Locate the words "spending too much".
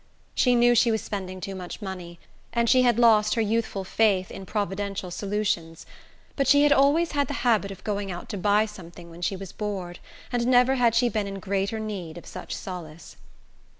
1.03-1.79